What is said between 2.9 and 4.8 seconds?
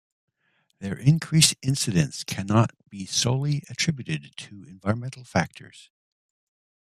solely attributed to